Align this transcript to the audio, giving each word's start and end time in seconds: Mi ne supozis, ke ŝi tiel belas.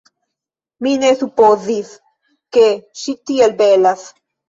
Mi 0.85 0.93
ne 1.03 1.11
supozis, 1.19 1.93
ke 2.59 2.67
ŝi 3.03 3.19
tiel 3.31 3.59
belas. 3.65 4.13